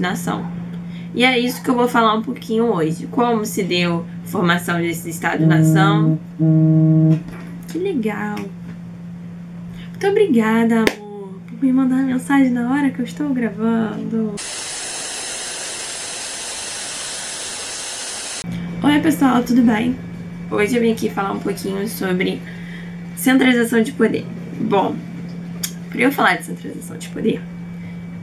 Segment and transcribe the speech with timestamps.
[0.00, 0.48] nação.
[1.12, 3.08] E é isso que eu vou falar um pouquinho hoje.
[3.08, 6.20] Como se deu a formação desse Estado-nação.
[7.66, 8.36] Que legal.
[9.88, 14.36] Muito obrigada, amor, por me mandar mensagem na hora que eu estou gravando.
[18.84, 19.96] Oi, pessoal, tudo bem?
[20.48, 22.40] Hoje eu vim aqui falar um pouquinho sobre
[23.16, 24.24] centralização de poder.
[24.60, 24.94] Bom,
[25.90, 27.42] para eu falar de centralização de poder,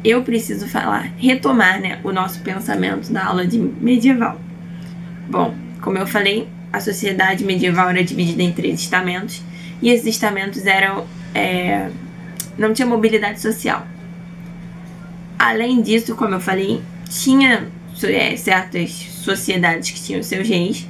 [0.06, 4.39] eu preciso falar, retomar né, o nosso pensamento da aula de medieval.
[5.28, 9.42] Bom, como eu falei, a sociedade medieval era dividida em três estamentos
[9.82, 11.89] e esses estamentos eram é,
[12.57, 13.86] não tinha mobilidade social.
[15.38, 17.68] Além disso, como eu falei, tinha
[18.04, 20.87] é, certas sociedades que tinham seus reis,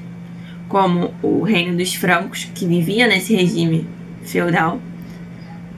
[0.67, 3.87] como o reino dos francos, que vivia nesse regime
[4.23, 4.81] feudal,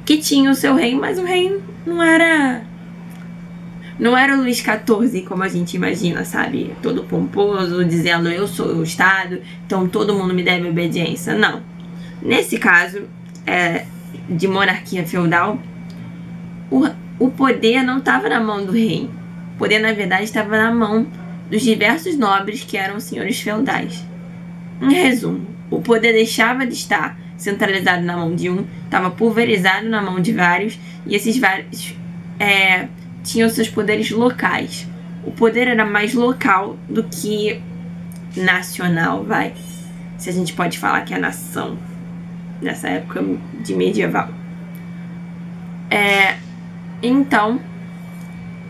[0.06, 2.62] que tinha o seu rei, mas o rei não era
[4.00, 6.76] não era o Luís XIV como a gente imagina, sabe?
[6.82, 11.34] Todo pomposo, dizendo eu sou o Estado, então todo mundo me deve obediência.
[11.34, 11.64] Não.
[12.22, 13.04] Nesse caso
[13.46, 13.86] é,
[14.30, 15.60] de monarquia feudal,
[16.70, 16.88] o,
[17.20, 19.10] o poder não estava na mão do rei.
[19.56, 21.08] O poder, na verdade, estava na mão
[21.50, 24.06] dos diversos nobres que eram senhores feudais.
[24.80, 30.02] Em resumo, o poder deixava de estar centralizado na mão de um, estava pulverizado na
[30.02, 31.96] mão de vários, e esses vários
[32.40, 32.88] é,
[33.28, 34.88] tinham seus poderes locais.
[35.26, 37.62] O poder era mais local do que
[38.36, 39.54] nacional, vai.
[40.18, 41.78] Se a gente pode falar que é nação
[42.62, 43.24] nessa época
[43.60, 44.30] de medieval.
[45.92, 46.38] É,
[47.04, 47.60] então,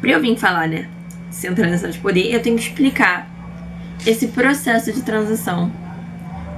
[0.02, 0.89] para eu vir falar, né,
[1.30, 3.30] centralização de poder, eu tenho que explicar
[4.05, 5.71] esse processo de transição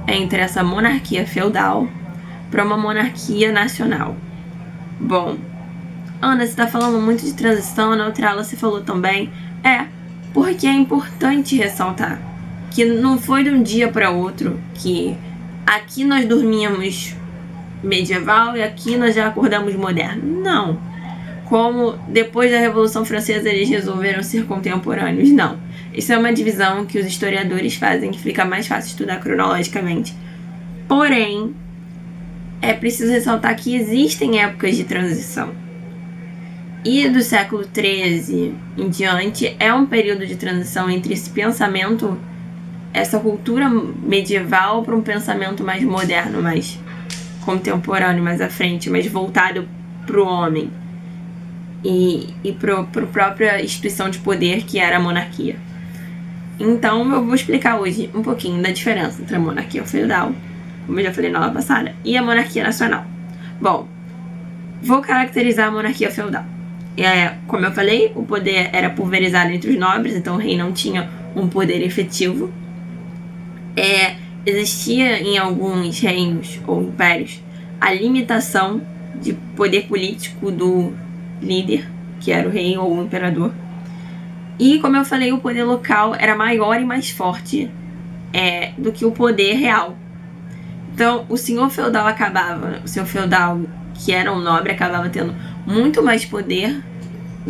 [0.08, 1.86] entre essa monarquia feudal
[2.50, 4.16] para uma monarquia nacional.
[4.98, 5.36] Bom,
[6.20, 9.30] Ana, você está falando muito de transição, na outra aula você falou também.
[9.64, 9.86] É,
[10.34, 12.20] porque é importante ressaltar
[12.70, 15.16] que não foi de um dia para outro que
[15.66, 17.16] aqui nós dormíamos
[17.82, 20.42] medieval e aqui nós já acordamos moderno.
[20.42, 20.78] Não.
[21.46, 25.30] Como depois da Revolução Francesa eles resolveram ser contemporâneos.
[25.30, 25.58] Não.
[25.92, 30.14] Isso é uma divisão que os historiadores fazem que fica mais fácil estudar cronologicamente.
[30.86, 31.54] Porém,
[32.62, 35.52] é preciso ressaltar que existem épocas de transição.
[36.82, 42.18] E do século XIII em diante é um período de transição entre esse pensamento,
[42.92, 46.78] essa cultura medieval, para um pensamento mais moderno, mais
[47.44, 49.68] contemporâneo, mais à frente, mais voltado
[50.06, 50.70] para o homem
[51.84, 55.56] e, e para a própria instituição de poder que era a monarquia.
[56.58, 60.32] Então eu vou explicar hoje um pouquinho da diferença entre a monarquia feudal,
[60.86, 63.04] como eu já falei na aula passada, e a monarquia nacional.
[63.60, 63.86] Bom,
[64.82, 66.59] vou caracterizar a monarquia feudal.
[67.02, 70.70] É, como eu falei, o poder era pulverizado entre os nobres, então o rei não
[70.70, 72.52] tinha um poder efetivo.
[73.74, 77.42] É, existia em alguns reinos ou impérios
[77.80, 78.82] a limitação
[79.14, 80.92] de poder político do
[81.40, 81.88] líder,
[82.20, 83.50] que era o rei ou o imperador.
[84.58, 87.70] E, como eu falei, o poder local era maior e mais forte
[88.30, 89.96] é, do que o poder real.
[90.92, 93.58] Então, o senhor feudal acabava, o senhor feudal,
[93.94, 95.34] que era um nobre, acabava tendo
[95.66, 96.89] muito mais poder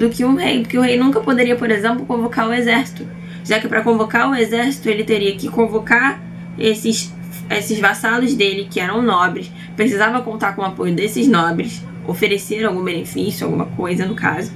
[0.01, 3.07] do que um rei, porque o rei nunca poderia, por exemplo, convocar o exército,
[3.45, 6.19] já que para convocar o exército ele teria que convocar
[6.59, 7.13] esses,
[7.51, 12.83] esses vassalos dele, que eram nobres, precisava contar com o apoio desses nobres, oferecer algum
[12.83, 14.51] benefício, alguma coisa no caso,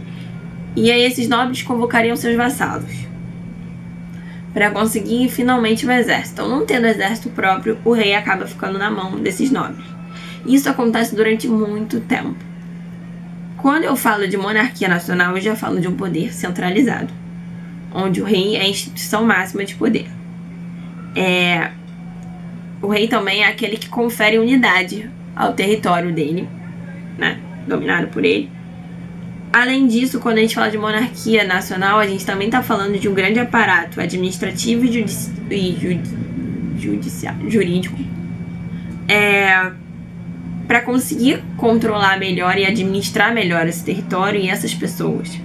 [0.75, 3.05] e aí esses nobres convocariam seus vassalos
[4.55, 6.41] para conseguir finalmente o exército.
[6.41, 9.85] Então, não tendo exército próprio, o rei acaba ficando na mão desses nobres.
[10.47, 12.54] Isso acontece durante muito tempo.
[13.65, 17.11] Quando eu falo de monarquia nacional, eu já falo de um poder centralizado,
[17.95, 20.07] onde o rei é a instituição máxima de poder.
[21.17, 21.71] É,
[22.83, 26.47] o rei também é aquele que confere unidade ao território dele,
[27.17, 28.51] né, dominado por ele.
[29.51, 33.09] Além disso, quando a gente fala de monarquia nacional, a gente também está falando de
[33.09, 36.11] um grande aparato administrativo e, judici e judi
[36.79, 37.97] judicial, jurídico
[39.09, 39.73] é,
[40.67, 45.39] para conseguir controlar melhor e administrar melhor esse território e essas pessoas.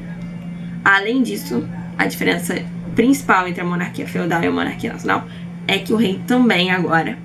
[0.83, 1.68] Além disso,
[1.98, 2.63] a diferença
[2.95, 5.25] principal entre a monarquia feudal e a monarquia nacional
[5.68, 7.18] é que o rei também agora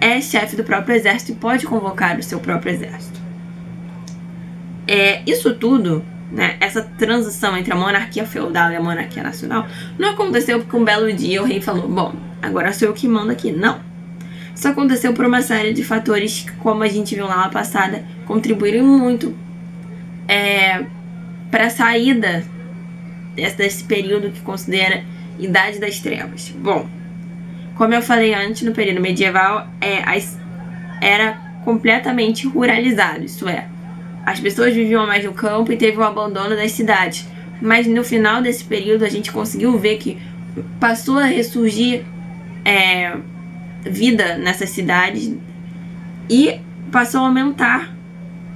[0.00, 3.18] é chefe do próprio exército e pode convocar o seu próprio exército.
[4.86, 9.66] É, isso tudo, né, essa transição entre a monarquia feudal e a monarquia nacional,
[9.98, 13.32] não aconteceu porque um belo dia o rei falou: Bom, agora sou eu que mando
[13.32, 13.52] aqui.
[13.52, 13.87] Não.
[14.58, 18.04] Isso aconteceu por uma série de fatores que, como a gente viu lá na passada,
[18.26, 19.32] contribuíram muito
[20.26, 20.84] é,
[21.48, 22.42] para a saída
[23.36, 25.04] desse período que considera
[25.38, 26.52] Idade das Trevas?
[26.58, 26.88] Bom,
[27.76, 30.02] como eu falei antes, no período medieval é,
[31.00, 31.34] era
[31.64, 33.68] completamente ruralizado, isso é,
[34.26, 37.24] as pessoas viviam mais no campo e teve o abandono das cidades.
[37.62, 40.18] Mas no final desse período a gente conseguiu ver que
[40.80, 42.02] passou a ressurgir
[42.64, 43.16] é,
[43.88, 45.32] vida nessas cidades
[46.28, 47.94] e passou a aumentar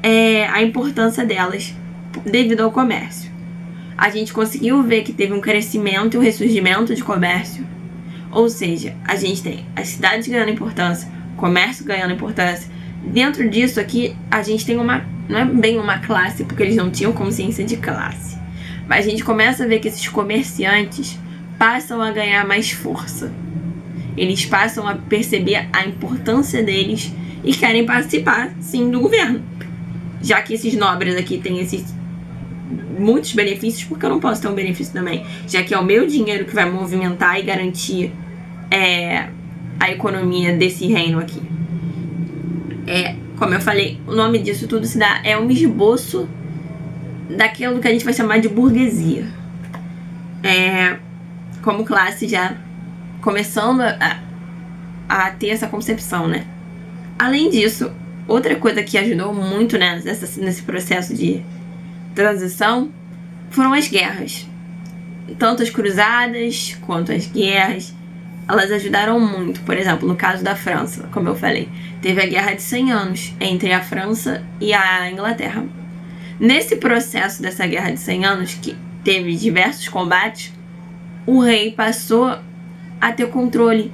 [0.03, 1.75] é, a importância delas
[2.25, 3.31] devido ao comércio.
[3.97, 7.67] A gente conseguiu ver que teve um crescimento e um ressurgimento de comércio.
[8.31, 12.71] Ou seja, a gente tem as cidades ganhando importância, o comércio ganhando importância.
[13.05, 15.05] Dentro disso aqui, a gente tem uma.
[15.29, 18.37] Não é bem uma classe, porque eles não tinham consciência de classe.
[18.89, 21.19] Mas a gente começa a ver que esses comerciantes
[21.59, 23.33] passam a ganhar mais força.
[24.17, 27.13] Eles passam a perceber a importância deles
[27.45, 29.43] e querem participar, sim, do governo.
[30.21, 31.95] Já que esses nobres aqui têm esses
[32.99, 35.25] muitos benefícios, porque eu não posso ter um benefício também?
[35.49, 38.13] Já que é o meu dinheiro que vai movimentar e garantir
[38.71, 39.29] é,
[39.81, 41.43] a economia desse reino aqui.
[42.87, 46.29] É, como eu falei, o nome disso tudo se dá é um esboço
[47.29, 49.27] daquilo que a gente vai chamar de burguesia.
[50.43, 50.97] É,
[51.63, 52.57] como classe já
[53.23, 54.21] começando a,
[55.09, 56.45] a ter essa concepção, né?
[57.19, 57.91] Além disso,
[58.27, 61.43] outra coisa que ajudou muito né, nessa, nesse processo de
[62.15, 62.91] transição
[63.49, 64.47] foram as guerras.
[65.39, 67.95] Tanto as cruzadas quanto as guerras,
[68.49, 69.61] elas ajudaram muito.
[69.61, 71.69] Por exemplo, no caso da França, como eu falei,
[72.03, 75.65] teve a Guerra de 100 Anos entre a França e a Inglaterra.
[76.41, 80.53] Nesse processo dessa Guerra de 100 Anos, que teve diversos combates,
[81.25, 82.37] o rei passou
[83.03, 83.93] a ter controle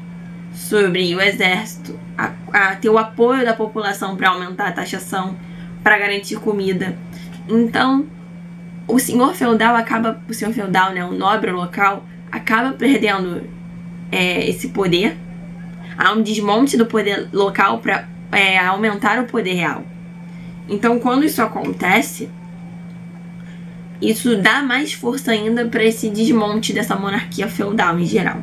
[0.53, 5.35] sobre o exército, a, a ter o apoio da população para aumentar a taxação,
[5.83, 6.95] para garantir comida.
[7.49, 8.07] Então,
[8.87, 13.45] o senhor feudal acaba, o senhor feudal, né, o nobre local, acaba perdendo
[14.13, 15.17] é, esse poder.
[15.97, 19.85] Há um desmonte do poder local para é, aumentar o poder real.
[20.69, 22.29] Então, quando isso acontece,
[24.03, 28.43] isso dá mais força ainda para esse desmonte dessa monarquia feudal em geral.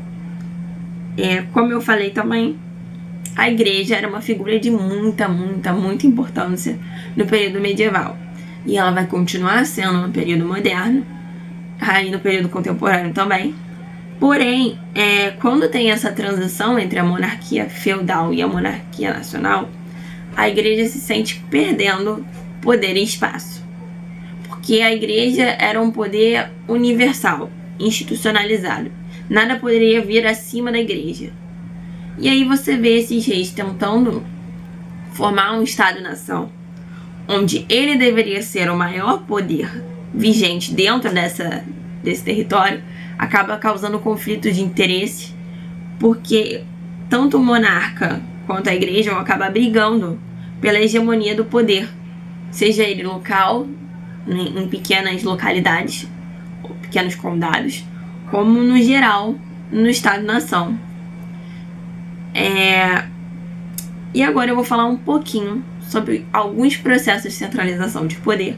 [1.17, 2.57] É, como eu falei também,
[3.35, 6.77] a igreja era uma figura de muita, muita, muita importância
[7.15, 8.17] no período medieval.
[8.65, 11.05] E ela vai continuar sendo no período moderno,
[11.79, 13.53] aí no período contemporâneo também.
[14.19, 19.69] Porém, é, quando tem essa transição entre a monarquia feudal e a monarquia nacional,
[20.35, 22.25] a igreja se sente perdendo
[22.61, 23.63] poder e espaço.
[24.47, 28.89] Porque a igreja era um poder universal, institucionalizado
[29.29, 31.31] nada poderia vir acima da igreja.
[32.17, 34.23] E aí você vê esses reis tentando
[35.11, 36.49] formar um Estado-nação,
[37.27, 39.69] onde ele deveria ser o maior poder
[40.13, 41.63] vigente dentro dessa,
[42.03, 42.81] desse território,
[43.17, 45.33] acaba causando conflito de interesse,
[45.99, 46.63] porque
[47.09, 50.19] tanto o monarca quanto a igreja vão acabar brigando
[50.61, 51.89] pela hegemonia do poder,
[52.51, 53.67] seja ele local,
[54.27, 56.07] em pequenas localidades,
[56.81, 57.83] pequenos condados,
[58.35, 59.33] como no geral
[59.71, 60.77] no Estado-nação.
[62.33, 63.05] É...
[64.13, 68.57] E agora eu vou falar um pouquinho sobre alguns processos de centralização de poder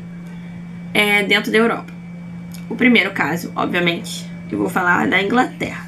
[0.95, 1.94] é, dentro da Europa.
[2.68, 5.85] O primeiro caso, obviamente, eu vou falar da Inglaterra.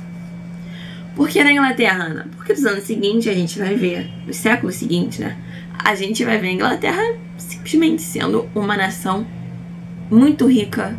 [1.16, 2.28] Por que da Inglaterra, Ana?
[2.35, 5.35] Porque nos anos seguintes a gente vai ver, nos séculos seguintes, né?
[5.83, 9.25] A gente vai ver a Inglaterra simplesmente sendo uma nação
[10.11, 10.95] muito rica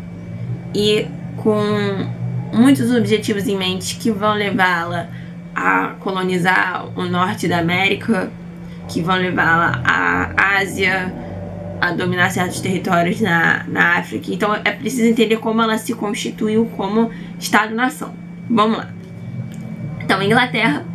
[0.75, 2.19] e com
[2.51, 5.09] muitos objetivos em mente que vão levá-la
[5.55, 8.31] a colonizar o norte da América,
[8.87, 11.13] que vão levá-la à Ásia,
[11.79, 14.31] a dominar certos territórios na, na África.
[14.31, 18.13] Então é preciso entender como ela se constituiu como Estado-nação.
[18.49, 18.89] Vamos lá.
[20.03, 20.85] Então, Inglaterra,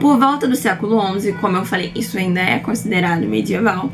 [0.00, 3.92] por volta do século XI, como eu falei, isso ainda é considerado medieval.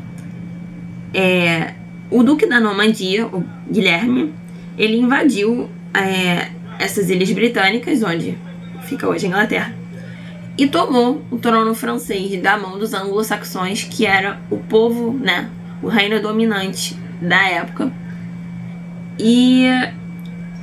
[1.13, 1.73] É,
[2.09, 4.33] o Duque da Normandia, o Guilherme,
[4.77, 6.49] ele invadiu é,
[6.79, 8.37] essas ilhas britânicas, onde
[8.83, 9.75] fica hoje a Inglaterra,
[10.57, 15.49] e tomou o trono francês da mão dos anglo-saxões, que era o povo, né,
[15.83, 17.91] o reino dominante da época.
[19.19, 19.65] E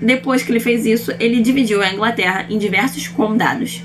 [0.01, 3.83] depois que ele fez isso, ele dividiu a Inglaterra em diversos condados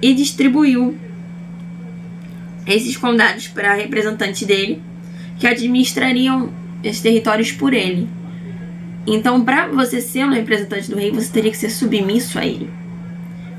[0.00, 0.96] e distribuiu
[2.66, 4.82] esses condados para representantes dele,
[5.38, 6.50] que administrariam
[6.82, 8.08] esses territórios por ele.
[9.06, 12.68] Então, para você ser um representante do rei, você teria que ser submisso a ele.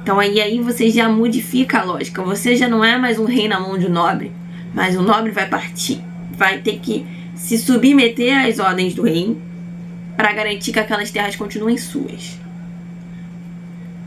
[0.03, 2.21] Então, aí, aí você já modifica a lógica.
[2.21, 4.31] Você já não é mais um rei na mão de um nobre,
[4.73, 6.01] mas o nobre vai partir,
[6.31, 9.37] vai ter que se submeter às ordens do rei
[10.17, 12.39] para garantir que aquelas terras continuem suas.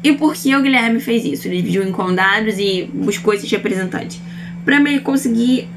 [0.02, 1.46] E por que o Guilherme fez isso?
[1.46, 4.20] Ele dividiu em condados e buscou esses representantes
[4.64, 5.68] para conseguir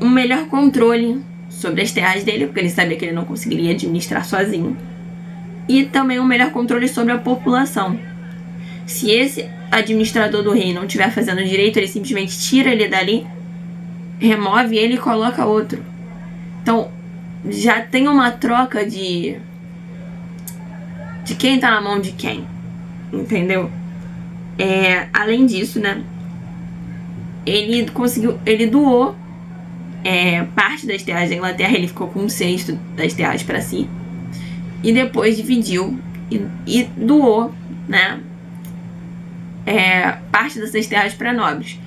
[0.00, 4.24] um melhor controle sobre as terras dele, porque ele sabia que ele não conseguiria administrar
[4.24, 4.76] sozinho,
[5.68, 7.98] e também um melhor controle sobre a população.
[8.86, 13.26] Se esse administrador do rei não estiver fazendo direito, ele simplesmente tira ele dali,
[14.18, 15.84] remove ele e coloca outro.
[16.62, 16.90] Então,
[17.48, 19.36] já tem uma troca de
[21.24, 22.46] de quem tá na mão de quem.
[23.12, 23.70] Entendeu?
[24.58, 26.02] É, além disso, né?
[27.44, 28.38] Ele conseguiu.
[28.44, 29.14] Ele doou
[30.02, 33.88] é, parte das terras da Inglaterra, ele ficou com um sexto das terras para si.
[34.82, 35.98] E depois dividiu
[36.30, 37.54] e, e doou,
[37.88, 38.20] né?
[39.66, 41.78] É, parte dessas terras para nobres.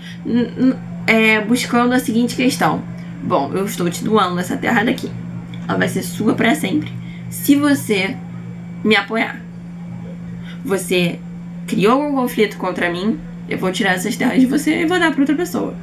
[1.07, 2.83] É, buscando a seguinte questão:
[3.23, 5.09] Bom, eu estou te doando essa terra daqui.
[5.67, 6.91] Ela vai ser sua para sempre.
[7.29, 8.15] Se você
[8.83, 9.39] me apoiar.
[10.63, 11.19] Você
[11.67, 13.19] criou algum conflito contra mim,
[13.49, 15.73] eu vou tirar essas terras de você e vou dar para outra pessoa.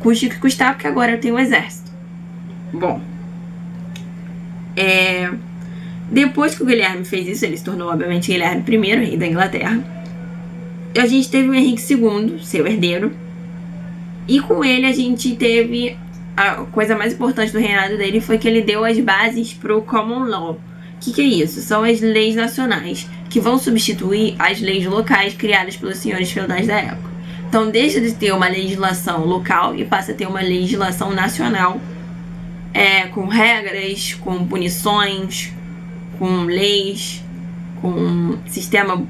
[0.00, 1.90] Custe o que custar, porque agora eu tenho um exército.
[2.72, 3.00] Bom.
[4.76, 5.30] É...
[6.10, 9.82] Depois que o Guilherme fez isso, ele se tornou, obviamente, Guilherme I, rei da Inglaterra.
[10.96, 13.12] A gente teve o Henrique II, seu herdeiro.
[14.28, 15.96] E com ele a gente teve.
[16.36, 19.82] A coisa mais importante do reinado dele foi que ele deu as bases para o
[19.82, 20.58] Common Law
[21.04, 21.60] que, que é isso?
[21.60, 26.76] São as leis nacionais, que vão substituir as leis locais criadas pelos senhores feudais da
[26.76, 27.10] época.
[27.46, 31.78] Então, deixa de ter uma legislação local e passa a ter uma legislação nacional,
[32.72, 35.52] é, com regras, com punições,
[36.18, 37.22] com leis,
[37.80, 39.02] com sistema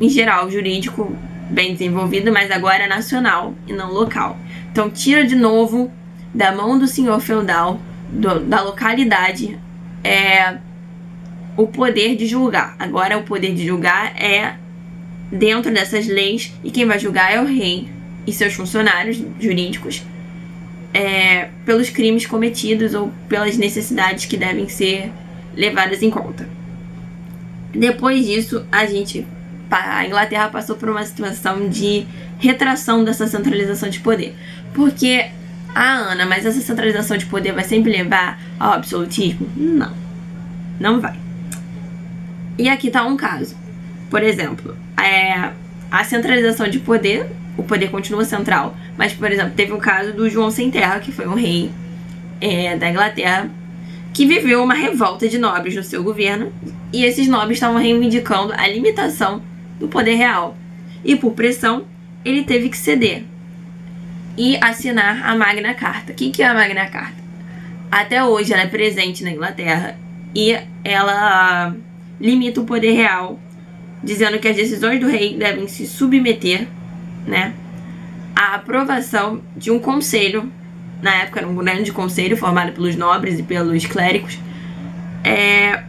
[0.00, 1.14] em geral jurídico
[1.50, 4.38] bem desenvolvido, mas agora nacional e não local.
[4.70, 5.90] Então, tira de novo
[6.32, 9.58] da mão do senhor feudal, do, da localidade,
[10.04, 10.58] é,
[11.56, 12.76] o poder de julgar.
[12.78, 14.54] Agora, o poder de julgar é
[15.30, 17.88] dentro dessas leis e quem vai julgar é o rei
[18.26, 20.04] e seus funcionários jurídicos
[20.92, 25.12] é, pelos crimes cometidos ou pelas necessidades que devem ser
[25.54, 26.48] levadas em conta.
[27.72, 29.26] Depois disso, a gente
[29.70, 32.04] a Inglaterra passou por uma situação de
[32.38, 34.34] retração dessa centralização de poder.
[34.74, 35.26] Porque,
[35.74, 39.48] ah, Ana, mas essa centralização de poder vai sempre levar ao absolutismo?
[39.56, 39.92] Não,
[40.78, 41.14] não vai.
[42.58, 43.56] E aqui está um caso.
[44.10, 45.50] Por exemplo, é,
[45.90, 47.26] a centralização de poder,
[47.56, 51.12] o poder continua central, mas, por exemplo, teve o caso do João Sem Terra, que
[51.12, 51.70] foi um rei
[52.40, 53.48] é, da Inglaterra,
[54.12, 56.52] que viveu uma revolta de nobres no seu governo,
[56.92, 59.42] e esses nobres estavam reivindicando a limitação
[59.78, 60.56] do poder real.
[61.04, 61.84] E por pressão,
[62.24, 63.24] ele teve que ceder
[64.36, 66.12] e assinar a Magna Carta.
[66.12, 67.20] O que, é a Magna Carta?
[67.90, 69.98] Até hoje ela é presente na Inglaterra
[70.34, 71.74] e ela
[72.20, 73.38] limita o poder real,
[74.02, 76.68] dizendo que as decisões do rei devem se submeter,
[77.26, 77.54] né,
[78.34, 80.50] à aprovação de um conselho,
[81.02, 84.38] na época era um grande conselho formado pelos nobres e pelos clérigos,
[85.24, 85.82] é,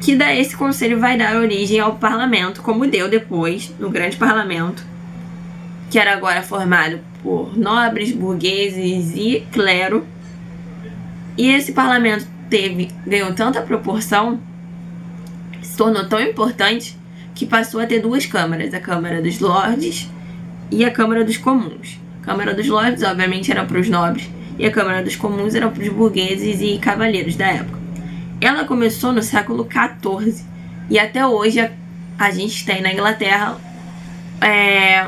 [0.00, 4.84] que daí esse conselho vai dar origem ao parlamento, como deu depois no grande parlamento,
[5.90, 10.04] que era agora formado por nobres, burgueses e clero.
[11.36, 14.38] E esse parlamento teve ganhou tanta proporção
[15.72, 16.98] se tornou tão importante
[17.34, 20.08] que passou a ter duas câmaras, a Câmara dos Lordes
[20.70, 21.98] e a Câmara dos Comuns.
[22.22, 25.82] Câmara dos Lordes, obviamente, era para os nobres, e a Câmara dos Comuns era para
[25.82, 27.78] os burgueses e cavaleiros da época.
[28.40, 30.44] Ela começou no século XIV
[30.90, 31.70] e até hoje a,
[32.18, 33.56] a gente tem na Inglaterra
[34.40, 35.06] é,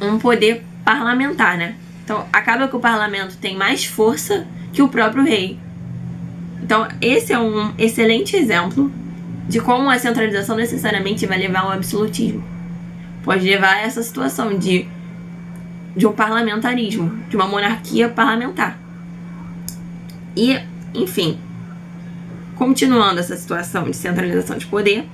[0.00, 1.74] um poder parlamentar, né?
[2.04, 5.58] Então acaba que o parlamento tem mais força que o próprio rei.
[6.62, 8.90] Então esse é um excelente exemplo
[9.48, 12.42] de como a centralização necessariamente vai levar ao absolutismo.
[13.24, 14.86] Pode levar a essa situação de,
[16.00, 18.78] de um parlamentarismo, de uma monarquia parlamentar.
[20.34, 20.58] E,
[20.94, 21.38] enfim,
[22.56, 25.06] continuando essa situação de centralização de poder,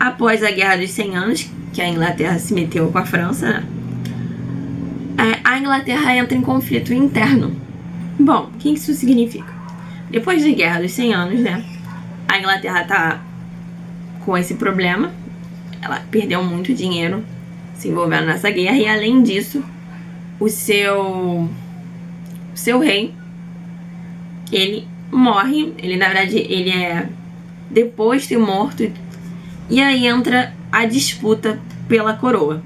[0.00, 3.66] após a Guerra dos 100 Anos, que a Inglaterra se meteu com a França, né?
[5.18, 7.54] É, a Inglaterra entra em conflito interno.
[8.18, 9.52] Bom, o que isso significa?
[10.10, 11.62] Depois da Guerra dos 100 Anos, né?
[12.26, 13.20] A Inglaterra está
[14.24, 15.12] com esse problema.
[15.82, 17.22] Ela perdeu muito dinheiro
[17.74, 19.62] se envolvendo nessa guerra e além disso,
[20.40, 21.48] o seu
[22.52, 23.14] o seu rei
[24.50, 27.08] ele morre, ele na verdade ele é
[27.70, 28.90] deposto e morto
[29.68, 32.62] e aí entra a disputa pela coroa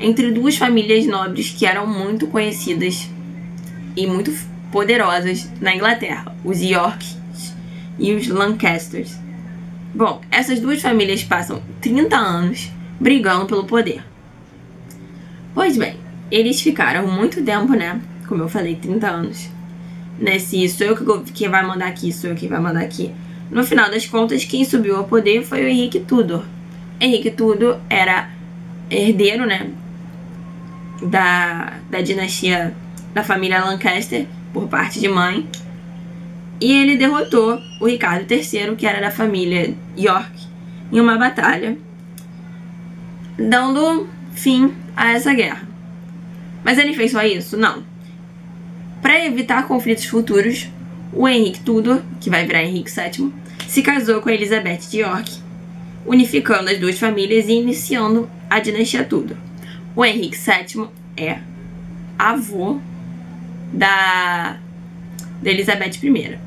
[0.00, 3.08] entre duas famílias nobres que eram muito conhecidas
[3.96, 4.32] e muito
[4.72, 7.06] poderosas na Inglaterra, os York
[7.98, 9.16] e os Lancasters.
[9.94, 14.02] Bom, essas duas famílias passam 30 anos brigando pelo poder.
[15.54, 15.96] Pois bem,
[16.32, 18.00] eles ficaram muito tempo, né?
[18.26, 19.50] Como eu falei, 30 anos.
[20.18, 23.12] Nesse sou eu que, que vai mandar aqui, sou eu que vai mandar aqui.
[23.50, 26.42] No final das contas, quem subiu ao poder foi o Henrique Tudor.
[26.98, 28.30] Henrique Tudor era
[28.90, 29.70] herdeiro, né?
[31.02, 32.74] Da, da dinastia
[33.12, 35.46] da família Lancaster, por parte de mãe.
[36.58, 40.46] E ele derrotou o Ricardo III, que era da família York,
[40.90, 41.76] em uma batalha,
[43.36, 45.71] dando fim a essa guerra.
[46.64, 47.56] Mas ele fez só isso?
[47.56, 47.82] Não.
[49.00, 50.68] Para evitar conflitos futuros,
[51.12, 53.32] o Henrique Tudor, que vai virar Henrique VII,
[53.66, 55.32] se casou com Elizabeth de York,
[56.06, 59.36] unificando as duas famílias e iniciando a dinastia Tudor.
[59.96, 61.38] O Henrique VII é
[62.18, 62.80] avô
[63.72, 64.58] da,
[65.42, 66.38] da Elizabeth I.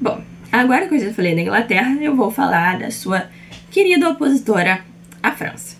[0.00, 3.28] Bom, agora que eu já falei da Inglaterra, eu vou falar da sua
[3.70, 4.80] querida opositora,
[5.22, 5.77] a França.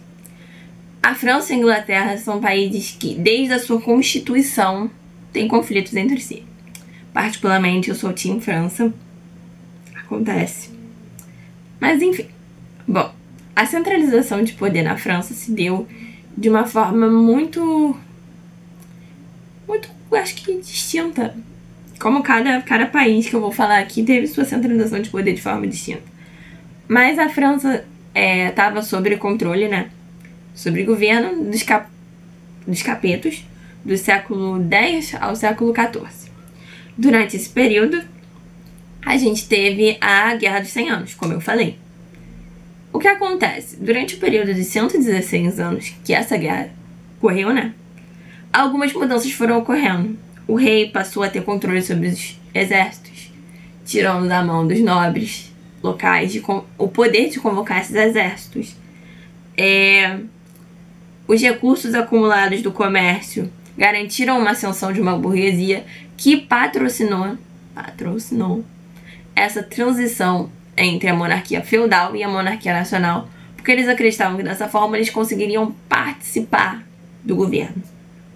[1.09, 4.91] A França e a Inglaterra são países que, desde a sua constituição,
[5.33, 6.43] têm conflitos entre si.
[7.15, 8.93] Particularmente, eu sou Team França.
[9.95, 10.69] Acontece.
[11.81, 12.27] Mas enfim.
[12.87, 13.11] Bom,
[13.57, 15.89] a centralização de poder na França se deu
[16.37, 17.97] de uma forma muito.
[19.67, 21.35] muito, acho que distinta.
[21.99, 25.41] Como cada, cada país que eu vou falar aqui teve sua centralização de poder de
[25.41, 26.05] forma distinta.
[26.87, 29.89] Mas a França estava é, sob controle, né?
[30.59, 31.87] Sobre governo dos, cap,
[32.67, 33.45] dos capetos
[33.85, 36.33] do século X ao século XIV.
[36.97, 38.03] Durante esse período,
[39.07, 41.79] a gente teve a Guerra dos 100 Anos, como eu falei.
[42.93, 43.77] O que acontece?
[43.77, 46.71] Durante o período de 116 anos que essa guerra
[47.19, 47.73] ocorreu, né?
[48.53, 50.19] Algumas mudanças foram ocorrendo.
[50.49, 53.31] O rei passou a ter controle sobre os exércitos,
[53.87, 56.43] tirando da mão dos nobres locais de,
[56.77, 58.75] o poder de convocar esses exércitos.
[59.57, 60.19] É,
[61.29, 65.85] os recursos acumulados do comércio garantiram uma ascensão de uma burguesia
[66.17, 67.37] que patrocinou,
[67.75, 68.65] patrocinou
[69.37, 74.69] essa transição entre a monarquia feudal e a monarquia nacional, porque eles acreditavam que dessa
[74.69, 76.83] forma eles conseguiriam participar
[77.23, 77.83] do governo.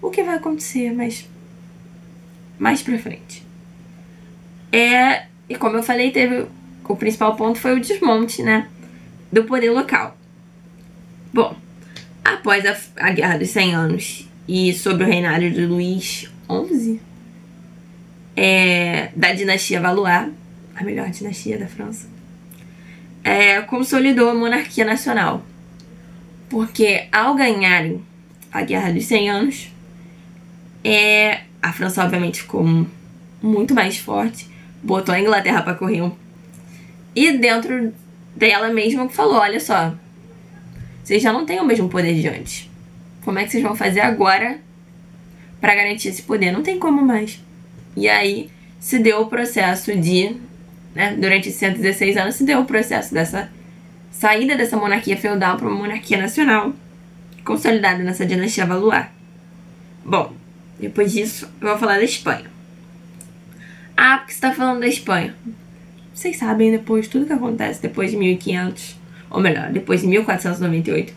[0.01, 1.27] O que vai acontecer mais
[2.59, 3.43] mais para frente.
[4.71, 6.45] É, e como eu falei, teve
[6.87, 8.67] o principal ponto foi o desmonte, né,
[9.31, 10.15] do poder local.
[11.33, 11.55] Bom,
[12.23, 12.75] após a,
[13.07, 16.99] a Guerra dos 100 Anos e sobre o reinado de Luís XI,
[18.35, 20.29] é, da dinastia Valois,
[20.75, 22.07] a melhor dinastia da França,
[23.23, 25.43] é, consolidou a monarquia nacional.
[26.49, 28.03] Porque ao ganharem
[28.51, 29.71] a Guerra dos 100 Anos,
[30.83, 32.63] é, a França obviamente ficou
[33.41, 34.49] muito mais forte,
[34.81, 36.11] botou a Inglaterra para correr.
[37.15, 37.93] E dentro
[38.35, 39.93] dela mesma falou: olha só,
[41.03, 42.69] vocês já não têm o mesmo poder de antes.
[43.23, 44.59] Como é que vocês vão fazer agora
[45.59, 46.51] para garantir esse poder?
[46.51, 47.41] Não tem como mais.
[47.95, 50.35] E aí se deu o processo de,
[50.95, 53.49] né, durante 116 anos, se deu o processo dessa
[54.11, 56.73] saída dessa monarquia feudal para uma monarquia nacional,
[57.43, 59.05] consolidada nessa dinastia Valois.
[60.05, 60.33] Bom,
[60.79, 62.45] depois disso eu vou falar da Espanha.
[63.95, 65.35] Ah, porque você está falando da Espanha.
[66.13, 68.97] Vocês sabem depois tudo que acontece depois de 1500,
[69.33, 71.11] ou melhor, depois de 1498,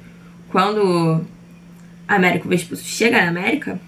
[0.48, 1.22] quando
[2.08, 3.78] Américo Vespucci chega na América,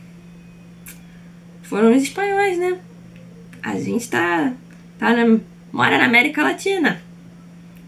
[1.63, 2.79] foram os espanhóis, né?
[3.63, 4.53] A gente tá,
[4.99, 5.39] tá na,
[5.73, 7.01] mora na América Latina.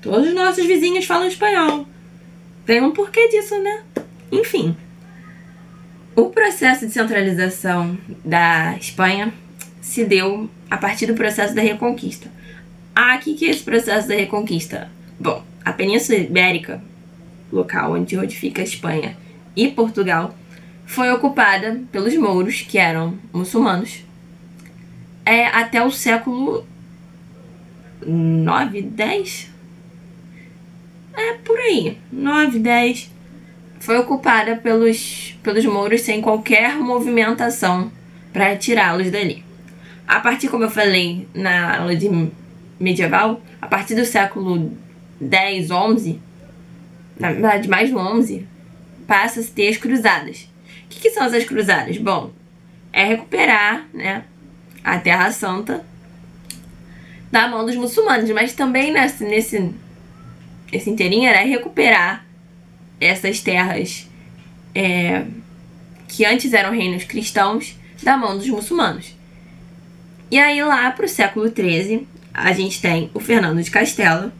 [0.01, 1.87] Todos os nossos vizinhos falam espanhol.
[2.65, 3.83] Tem um porquê disso, né?
[4.33, 4.75] Enfim.
[6.17, 9.33] O processo de centralização da Espanha
[9.83, 12.31] se deu a partir do processo da Reconquista.
[12.95, 14.91] Ah, o que, que é esse processo da Reconquista?
[15.19, 16.83] Bom, a Península Ibérica,
[17.53, 19.17] local onde hoje fica a Espanha,
[19.57, 20.35] e Portugal
[20.87, 24.05] foi ocupada pelos mouros, que eram muçulmanos,
[25.25, 26.67] é, até o século
[28.05, 29.51] 9, 10?
[31.15, 33.11] É por aí, 9, 10.
[33.79, 37.91] Foi ocupada pelos, pelos mouros sem qualquer movimentação
[38.33, 39.45] para tirá-los dali.
[40.07, 42.09] A partir, como eu falei na aula de
[42.79, 44.73] medieval, a partir do século
[45.21, 46.21] 10, 11,
[47.19, 48.47] na verdade mais do 11,
[49.07, 50.49] passa a ter as cruzadas.
[50.85, 51.99] O que, que são essas cruzadas?
[51.99, 52.33] Bom,
[52.93, 54.25] é recuperar né,
[54.83, 55.85] a Terra Santa
[57.31, 59.73] da mão dos muçulmanos, mas também nesse, nesse
[60.73, 62.25] esse inteirinho era recuperar
[63.01, 64.09] essas terras
[64.75, 65.25] é,
[66.07, 69.17] que antes eram reinos cristãos da mão dos muçulmanos.
[70.31, 74.33] E aí lá para o século XIII a gente tem o Fernando de Castela,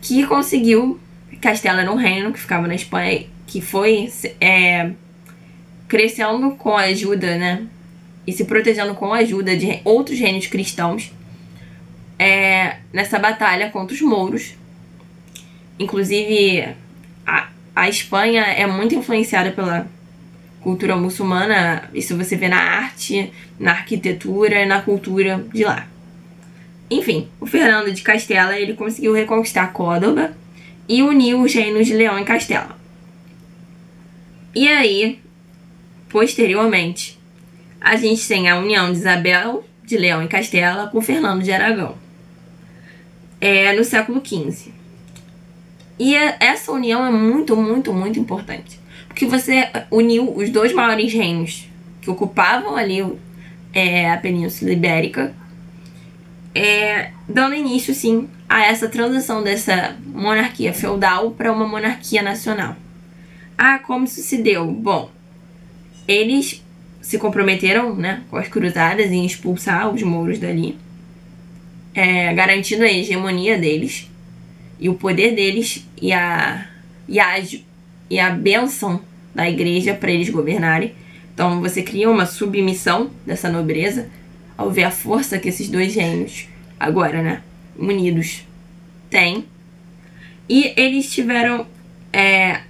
[0.00, 0.98] que conseguiu.
[1.40, 4.90] Castela um reino que ficava na Espanha, que foi é,
[5.88, 7.66] crescendo com a ajuda, né?
[8.26, 11.10] E se protegendo com a ajuda de outros reinos cristãos
[12.18, 14.54] é, nessa batalha contra os mouros.
[15.78, 16.74] Inclusive,
[17.26, 19.88] a, a Espanha é muito influenciada pela
[20.60, 25.86] cultura muçulmana, isso você vê na arte, na arquitetura, na cultura de lá.
[26.90, 30.36] Enfim, o Fernando de Castela ele conseguiu reconquistar Córdoba
[30.88, 32.76] e uniu os reinos de Leão e Castela.
[34.52, 35.20] E aí,
[36.08, 37.16] posteriormente,
[37.80, 41.94] a gente tem a união de Isabel de Leão e Castela com Fernando de Aragão.
[43.40, 44.72] É no século XV.
[45.96, 48.80] E é, essa união é muito, muito, muito importante.
[49.06, 51.68] Porque você uniu os dois maiores reinos
[52.00, 53.06] que ocupavam ali
[53.72, 55.34] é, a Península Ibérica
[56.54, 62.76] é, dando início, sim, a essa transição dessa monarquia feudal para uma monarquia nacional.
[63.56, 64.66] Ah, como isso se deu?
[64.66, 65.10] Bom,
[66.08, 66.64] eles
[67.00, 70.76] se comprometeram né, com as cruzadas em expulsar os mouros dali,
[71.94, 74.10] é, garantindo a hegemonia deles
[74.78, 76.66] e o poder deles e a,
[77.08, 77.42] e a,
[78.08, 79.00] e a benção
[79.34, 80.94] da igreja para eles governarem.
[81.32, 84.08] Então você cria uma submissão dessa nobreza
[84.60, 86.46] ao ver a força que esses dois reinos,
[86.78, 87.42] agora, né,
[87.78, 88.46] unidos,
[89.08, 89.46] têm.
[90.46, 91.66] E eles tiveram.
[92.12, 92.60] É,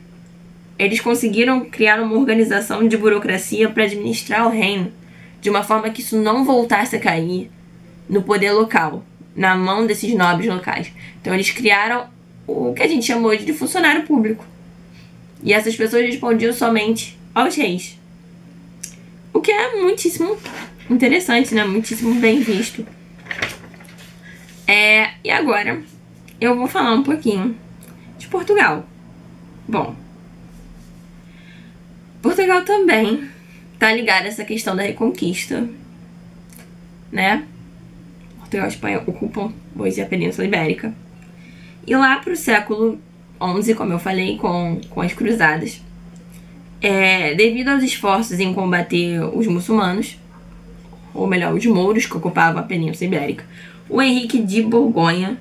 [0.79, 4.93] eles conseguiram criar uma organização de burocracia para administrar o reino
[5.41, 7.51] de uma forma que isso não voltasse a cair
[8.09, 10.93] no poder local, na mão desses nobres locais.
[11.21, 12.07] Então eles criaram
[12.47, 14.47] o que a gente chamou de funcionário público.
[15.43, 17.99] E essas pessoas respondiam somente aos reis.
[19.33, 20.37] O que é muitíssimo
[20.95, 21.65] interessante, né?
[21.65, 22.87] Muitíssimo bem visto.
[24.67, 25.83] É, e agora
[26.41, 27.57] eu vou falar um pouquinho
[28.19, 28.87] de Portugal.
[29.69, 29.95] Bom,
[32.23, 33.29] Portugal também
[33.79, 35.69] tá ligado a essa questão da reconquista,
[37.11, 37.45] né?
[38.39, 40.95] Portugal e Espanha ocupam hoje a Península Ibérica.
[41.87, 43.01] E lá pro século
[43.63, 45.83] XI, como eu falei, com, com as cruzadas,
[46.81, 50.19] é, devido aos esforços em combater os muçulmanos,
[51.15, 53.45] ou melhor, os mouros que ocupavam a Península Ibérica,
[53.89, 55.39] o Henrique de Borgonha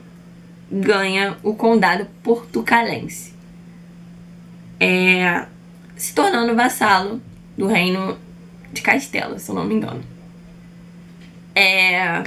[0.72, 3.34] ganha o condado portucalense,
[4.80, 5.46] é,
[5.96, 7.22] se tornando vassalo
[7.58, 8.18] do reino
[8.72, 10.04] de Castela, se eu não me engano.
[11.56, 12.24] É,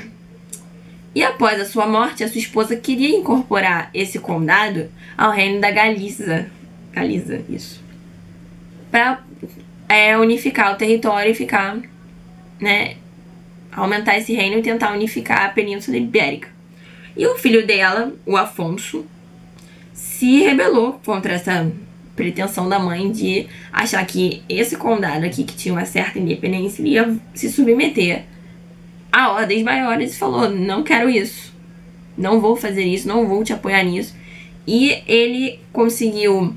[1.15, 5.71] e após a sua morte, a sua esposa queria incorporar esse condado ao reino da
[5.71, 6.51] Galiza.
[6.93, 7.83] Galiza, isso.
[8.91, 9.23] Para
[9.89, 11.79] é, unificar o território e ficar,
[12.61, 12.97] né,
[13.73, 16.49] aumentar esse reino e tentar unificar a Península Ibérica.
[17.17, 19.05] E o filho dela, o Afonso,
[19.93, 21.71] se rebelou contra essa
[22.15, 27.17] pretensão da mãe de achar que esse condado aqui, que tinha uma certa independência, ia
[27.35, 28.25] se submeter
[29.11, 31.53] a ordens maiores e falou: não quero isso,
[32.17, 34.15] não vou fazer isso, não vou te apoiar nisso.
[34.67, 36.55] E ele conseguiu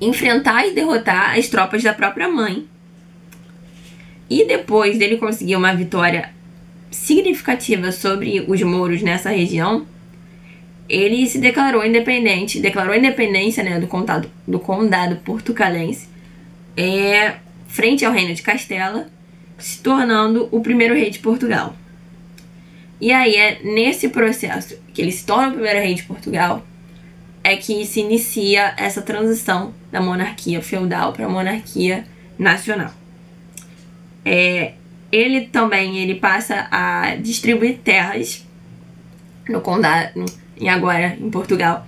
[0.00, 2.66] enfrentar e derrotar as tropas da própria mãe
[4.32, 6.30] e depois dele conseguir uma vitória
[6.90, 9.86] significativa sobre os mouros nessa região,
[10.88, 16.08] ele se declarou independente, declarou independência né, do, condado, do condado portucalense
[16.74, 17.34] é,
[17.66, 19.06] frente ao reino de Castela,
[19.58, 21.76] se tornando o primeiro rei de Portugal.
[22.98, 26.64] E aí é nesse processo que ele se torna o primeiro rei de Portugal
[27.44, 32.06] é que se inicia essa transição da monarquia feudal para a monarquia
[32.38, 33.01] nacional.
[34.24, 34.72] É,
[35.10, 38.46] ele também ele passa a distribuir terras
[39.48, 40.24] no condado
[40.58, 41.86] e agora em Portugal.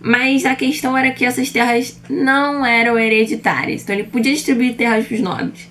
[0.00, 3.82] Mas a questão era que essas terras não eram hereditárias.
[3.82, 5.70] Então ele podia distribuir terras para os nobres.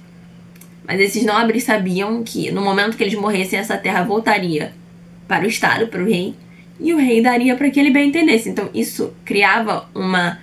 [0.88, 4.74] Mas esses nobres sabiam que no momento que eles morressem, essa terra voltaria
[5.28, 6.34] para o Estado, para o rei,
[6.80, 8.50] e o rei daria para que ele bem entendesse.
[8.50, 10.40] Então isso criava uma,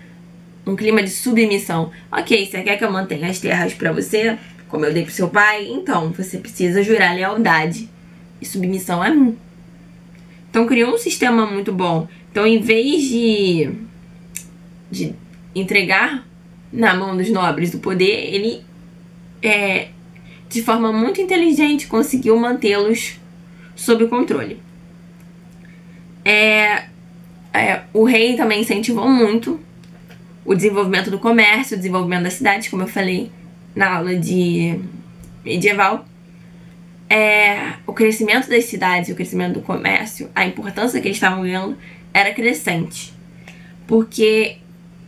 [0.67, 1.91] um clima de submissão.
[2.13, 4.39] Ok, você quer que eu mantenha as terras para você?
[4.69, 7.89] Como eu dei pro seu pai, então você precisa jurar lealdade
[8.41, 9.37] e submissão a mim.
[10.51, 12.09] Então criou um sistema muito bom.
[12.31, 13.71] Então, em vez de,
[14.91, 15.15] de
[15.55, 16.27] entregar
[16.73, 18.63] na mão dos nobres o poder, ele
[19.43, 19.89] é,
[20.49, 23.19] de forma muito inteligente conseguiu mantê-los
[23.75, 24.61] sob controle.
[26.25, 26.85] É,
[27.53, 29.59] é, o rei também incentivou muito
[30.45, 33.31] o desenvolvimento do comércio, o desenvolvimento das cidades, como eu falei
[33.75, 34.79] na aula de
[35.45, 36.05] medieval.
[37.09, 41.77] é, o crescimento das cidades, o crescimento do comércio, a importância que eles estavam ganhando
[42.13, 43.15] era crescente.
[43.87, 44.59] Porque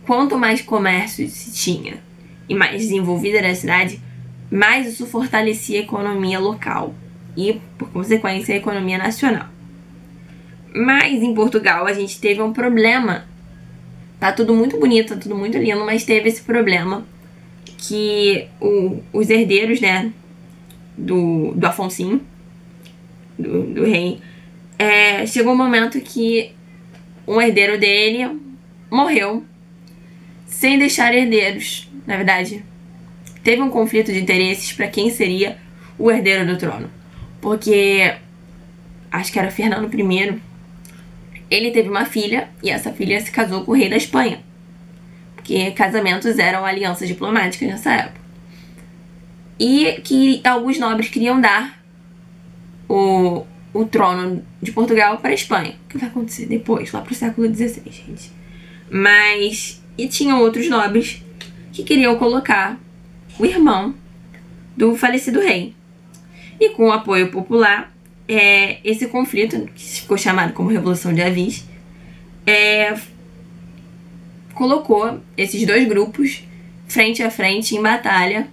[0.05, 2.01] quanto mais comércio se tinha
[2.49, 4.01] e mais desenvolvida era a cidade,
[4.49, 6.93] mais isso fortalecia a economia local
[7.37, 9.47] e, por consequência, a economia nacional.
[10.73, 13.25] Mas em Portugal a gente teve um problema.
[14.19, 17.05] Tá tudo muito bonito, tá tudo muito lindo, mas teve esse problema
[17.81, 20.13] que o, os herdeiros, né,
[20.95, 22.21] do, do Afonso,
[23.37, 24.19] do, do rei,
[24.77, 26.51] é, chegou um momento que
[27.27, 28.39] um herdeiro dele
[28.89, 29.43] morreu
[30.45, 31.89] sem deixar herdeiros.
[32.05, 32.63] Na verdade,
[33.43, 35.57] teve um conflito de interesses para quem seria
[35.97, 36.89] o herdeiro do trono.
[37.41, 38.13] Porque
[39.11, 40.39] acho que era Fernando I.
[41.49, 44.50] Ele teve uma filha e essa filha se casou com o rei da Espanha.
[45.41, 48.21] Porque casamentos eram alianças diplomáticas nessa época.
[49.59, 51.83] E que alguns nobres queriam dar
[52.87, 55.75] o, o trono de Portugal para a Espanha.
[55.85, 58.31] O que vai acontecer depois, lá para o século XVI, gente.
[58.89, 59.81] Mas.
[59.97, 61.21] E tinham outros nobres
[61.73, 62.79] que queriam colocar
[63.37, 63.93] o irmão
[64.77, 65.73] do falecido rei.
[66.59, 67.91] E com o apoio popular,
[68.27, 71.65] é, esse conflito, que ficou chamado como Revolução de Avis,
[72.45, 72.95] é,
[74.61, 76.43] colocou esses dois grupos
[76.87, 78.47] frente a frente em batalha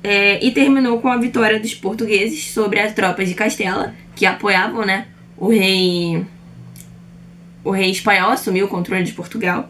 [0.00, 4.86] é, e terminou com a vitória dos portugueses sobre as tropas de Castela, que apoiavam
[4.86, 6.24] né, o rei
[7.64, 9.68] o rei espanhol assumiu o controle de Portugal.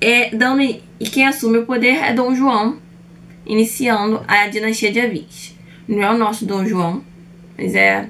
[0.00, 0.80] É, dando, e
[1.12, 2.78] quem assume o poder é Dom João,
[3.44, 5.52] iniciando a dinastia de Avis.
[5.88, 7.02] Não é o nosso Dom João,
[7.58, 8.08] mas é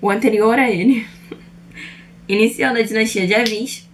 [0.00, 1.06] o anterior a ele.
[2.26, 3.89] iniciando a dinastia de Avis.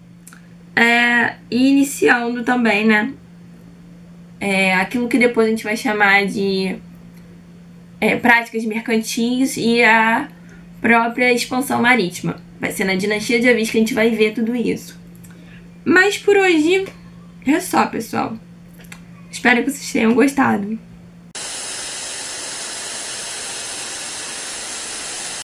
[0.77, 3.13] É, e iniciando também, né?
[4.39, 6.77] É, aquilo que depois a gente vai chamar de
[7.99, 10.29] é, práticas mercantis e a
[10.81, 12.37] própria expansão marítima.
[12.61, 15.01] Vai ser na dinastia de Avis que a gente vai ver tudo isso.
[15.85, 16.85] Mas por hoje
[17.47, 18.37] é só, pessoal.
[19.31, 20.79] Espero que vocês tenham gostado.